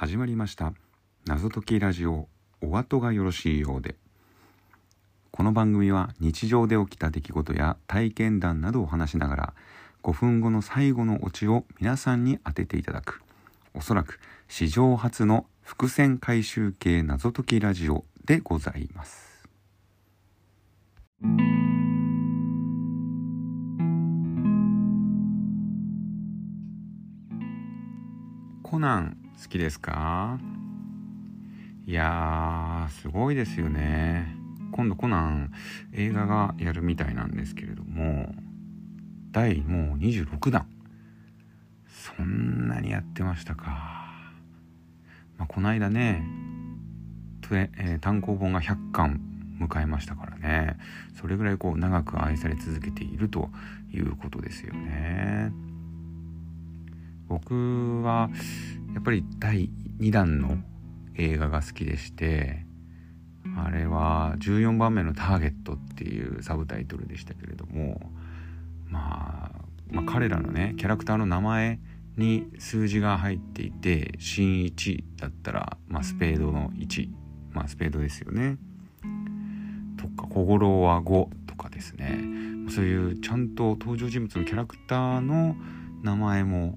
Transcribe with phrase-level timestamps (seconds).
[0.00, 0.72] 始まりました。
[1.26, 2.26] 謎解きラジオ
[2.62, 3.96] お後がよろしいようで。
[5.30, 9.54] この番組は日常で起きた出来事や体験談などを話しながら
[10.02, 13.20] 5分後の最後のオチを皆さんに当てていただく。
[13.74, 14.18] おそらく
[14.48, 19.46] 史上初の伏線回収系謎解きラジオでございます。
[28.62, 30.38] コナン好きですか？
[31.86, 34.36] いやーすごいですよね。
[34.72, 35.52] 今度コナン
[35.92, 38.34] 映画がやるみたいなんですけれども
[39.32, 40.66] 第もう26弾。
[41.88, 43.64] そんなにやってましたか、
[45.36, 46.22] まあ、この間ね
[47.52, 49.20] えー、単行本が100巻
[49.60, 50.76] 迎えましたからね。
[51.20, 53.50] それぐらいこう長く愛され続けていると
[53.92, 55.50] いうことですよね。
[57.30, 58.28] 僕は
[58.92, 60.58] やっぱり第2弾の
[61.14, 62.66] 映画が好きでして
[63.56, 68.10] あれは14番目の「ターゲット」っていうサブタイトルでしたけれども、
[68.88, 71.78] まあ、まあ彼らのねキャラクターの名前
[72.16, 77.10] に数字が入っていて「新1」だったら、まあ、スペードの1、
[77.52, 78.58] まあ、スペードですよね。
[79.96, 82.18] とか「小五郎は5」とかですね
[82.68, 85.54] そういうちゃんと登場人物のキャラクターの
[86.02, 86.76] 名前も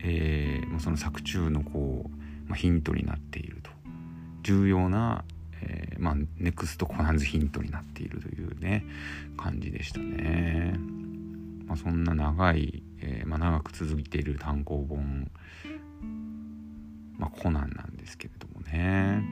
[0.00, 3.70] えー、その作中のこう、まあ、ヒントになっていると
[4.42, 5.24] 重要な、
[5.62, 8.84] えー、まあ、ネクストコナンズヒントになっているというね
[9.36, 10.74] 感じでしたね。
[11.66, 15.30] まあ、そんな長い、えー、まあ、長く続いている単行本、
[17.18, 19.22] まあ、コナンなんですけれどもね、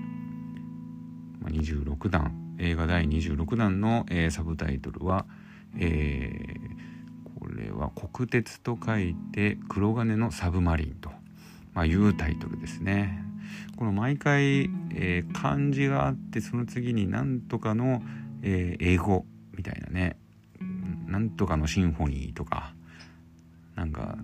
[1.41, 5.25] まあ、26弾映画第26弾の、えー、サブタイトルは、
[5.78, 6.95] えー
[7.47, 11.11] これは国鉄と書いて黒金のサブマリンと、
[11.75, 13.22] まあ、いうタイトルですね。
[13.77, 18.03] この毎回、えー、漢字があってその次に何とかの、
[18.43, 19.25] えー、英語
[19.56, 20.16] みたいなね
[21.06, 22.75] なんとかのシンフォニーとか
[23.76, 24.16] なんか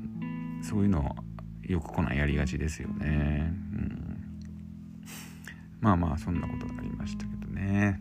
[0.63, 1.15] そういうの
[1.63, 3.53] よくこないやりがちですよね。
[3.73, 4.17] うん、
[5.81, 8.01] まあまあそんなことがありましたけどね。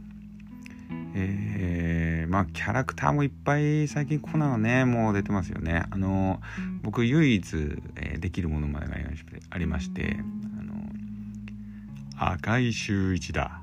[1.13, 5.84] えー、まあキャラクターもいっぱい最近コナンはねもう出てますよね。
[5.92, 6.40] あの
[6.81, 7.56] 僕唯一、
[7.97, 8.96] えー、できるものまでが
[9.50, 10.18] ありまして
[10.58, 13.62] あの赤い周一だ。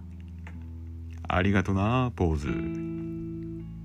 [1.27, 2.49] ありがとなポーズ。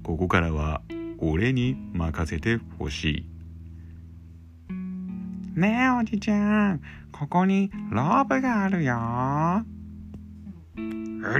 [0.04, 0.82] ここからは
[1.18, 3.26] 俺に任せてほし
[4.70, 4.70] い。
[5.58, 6.82] ねえおじちゃん。
[7.14, 8.96] ここにロープがあるよ。
[8.98, 9.64] あ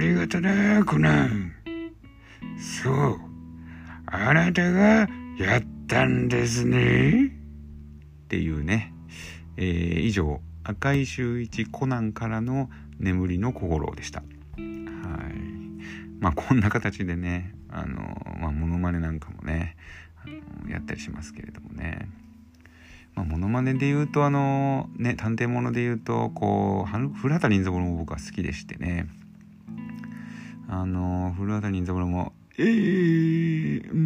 [0.00, 1.52] りがとねコナン。
[2.58, 3.33] そう。
[4.14, 5.08] あなたが
[5.38, 7.26] やったんですね。
[7.26, 8.92] っていうね。
[9.56, 14.20] えー、以上、赤い周一コナンからの眠りの小五郎でした。
[14.20, 14.28] はい。
[16.20, 17.98] まあこんな形でね、あの、
[18.40, 19.76] まあモノマネなんかもね、
[20.16, 22.08] あのやったりしますけれどもね。
[23.14, 29.06] まあ、モノマネで言うとあのね探偵もので言うとこう古畑任三郎も僕は好きでしてね
[30.68, 33.96] あの古畑任三郎もえー、うー、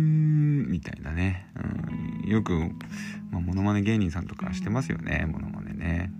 [2.28, 2.52] よく、
[3.30, 6.12] まあ、モノマネ芸人さんとかしてますよね、モノマネね。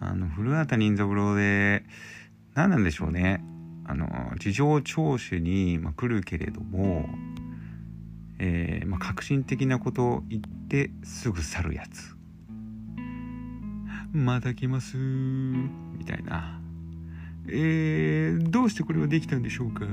[0.00, 1.84] あの、古畑任三郎で、
[2.54, 3.42] 何なんでしょうね。
[3.84, 7.08] あの、事情聴取に、まあ、来るけれども、
[8.38, 12.14] えー、まあ、革新的なことを言ってすぐ去るやつ。
[14.12, 16.60] また来ますみたいな。
[17.50, 19.86] えー、どうしてこれはできたんでしょうか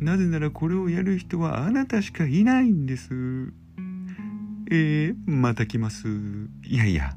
[0.00, 3.52] なぜならこれをやる人はあなたしかいないんです。
[4.72, 6.06] えー、また来ます。
[6.64, 7.16] いやいや、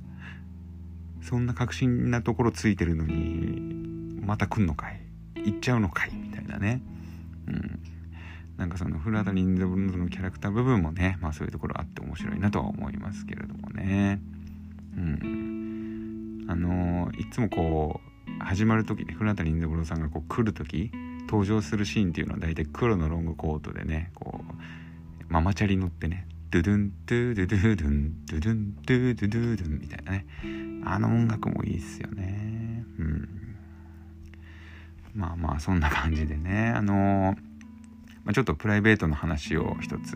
[1.22, 5.00] そんな確信なところついてるのに、また来んのかい
[5.46, 6.82] 行っちゃうのかいみたいなね。
[7.48, 7.80] うん。
[8.58, 14.20] なんかその古畑任三郎のキャラクター部分もね、まあそういうところあって面白いなとは思いますけれどもね。
[14.98, 16.46] うん。
[16.50, 18.14] あのいつもこう、
[18.44, 20.92] 始まる時ね古畑任三郎さんがこう来る時
[21.28, 30.26] 登場するシーンっていうのは大体黒のロングコートでねこうママチャリ乗ってねドゥドゥンドゥドゥドゥドゥンドゥドゥンドゥドゥドゥドゥンみたいなね
[30.86, 33.30] あの音楽もいいっすよねうん
[35.16, 37.36] まあまあそんな感じでねあの
[38.24, 40.16] まあ、ちょっとプライベートの話を一つ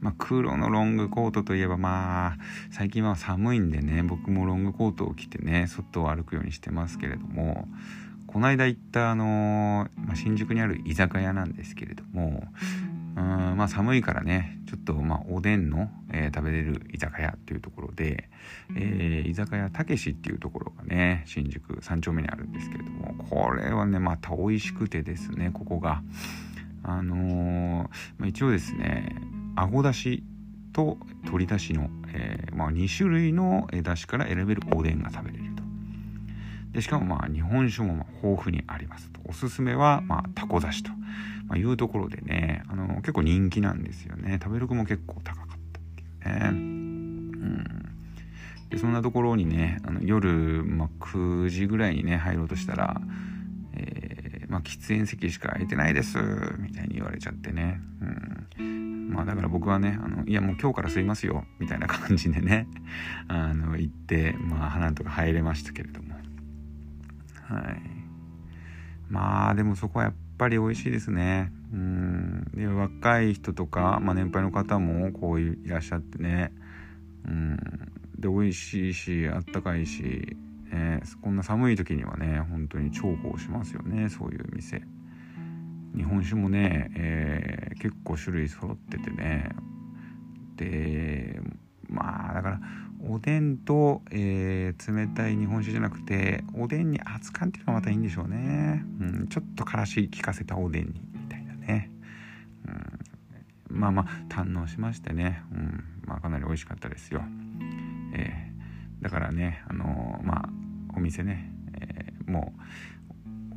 [0.00, 2.36] まあ、黒のロングコートといえばまあ
[2.72, 7.68] 最近は寒いんでね僕もロングコートを着てね外を歩くようにしてますけれども
[8.26, 12.42] この間行ったあの、まあ、新宿にある居酒屋なんですけれども
[13.16, 18.30] うんまあ寒いからねちょっとまあおでんの、えー、食べれる居酒屋っていうところで、
[18.74, 26.02] えー、居酒屋たけしっていうところがね新宿3丁目にあるんですけれどもこれはねまた美味しくてですねここが。
[26.84, 27.88] あのー、
[28.18, 29.14] まあ、一応ですね
[29.54, 30.24] あごだし
[30.72, 35.61] と鶏だしの、えーまあ、2種類のだしから選べるおでんが食べれると
[36.72, 39.20] でしかもまあ日本酒も豊富にありますと。
[39.24, 40.90] おすすめはまあタコだしと、
[41.56, 44.38] いうところでねあの結構人気なんですよね。
[44.42, 46.48] 食べ力も結構高かったっていうね。
[46.48, 47.82] うん。
[48.70, 53.02] でそんなところにねあの夜、まあ、9時ぐらいにね入ろうとしたら、
[53.74, 56.16] えー、まあ、喫煙席しか空いてないです
[56.58, 57.82] みたいに言われちゃってね、
[58.58, 62.66] うん、まあだから僕はねあのいやもう今日から吸いますよみたいな感じでね
[63.28, 66.12] あの行ってまあなんとか入れましたけれども。
[67.52, 67.82] はい。
[69.08, 71.52] まあでもそこはやっぱり美味しいですね。
[71.72, 72.50] うん。
[72.54, 76.52] で若い人とか、まあ、年配の方もこういらっしゃってね。
[77.26, 77.56] うん。
[78.18, 80.36] で美味しいしあったかいし、
[80.72, 84.08] ね、こんな寒い時にはね本当に重宝しますよね。
[84.08, 84.82] そういう店。
[85.94, 89.50] 日本酒もね、えー、結構種類揃っててね。
[90.56, 91.40] で
[91.92, 92.60] まあだから
[93.08, 101.90] おでんと、えー、冷たい日本酒じゃなくておでんに熱燗っていうのがまたいいんでしょうね、うん、ちょっとからし効かせたおでんにみたいなね、
[103.70, 107.22] うん、まあまあ堪能しましてね、うんまあ、かなり美味しかったですよ、
[108.14, 110.48] えー、だからねあのー、まあ
[110.96, 111.50] お店ね、
[111.80, 112.52] えー、も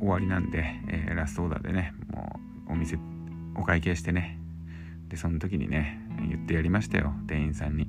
[0.00, 2.98] 終わりなんで、えラストオーダーでねもうお店
[3.56, 4.38] お会計してね。
[5.08, 7.88] でその時にね言ってやりましたよ店員さんに。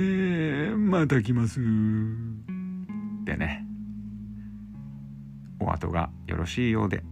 [0.00, 1.60] えー、また来ます。
[3.24, 3.66] でね
[5.60, 7.02] お後がよろしいようで。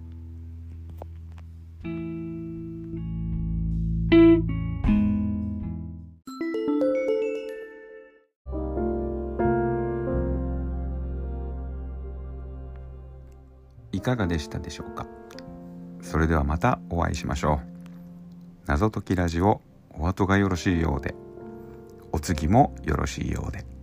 [13.92, 15.08] いかがでしたでしょうか？
[16.00, 17.66] それではまたお会いしましょう。
[18.66, 19.60] 謎解きラジオ
[19.90, 21.16] お後がよろしいようで。
[22.12, 23.75] お次もよろしいようで。